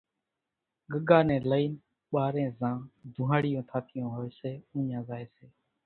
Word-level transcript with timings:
ڳڳا 0.91 1.19
نين 1.27 1.43
لئي 1.51 1.65
ٻارين 2.11 2.49
زان 2.59 2.77
ڌونۿاڙيون 3.13 3.63
ٿاتيون 3.69 4.07
ھوئي 4.15 4.29
سي 4.39 4.51
اُوڃان 4.73 5.01
زائي 5.07 5.25
سي 5.35 5.45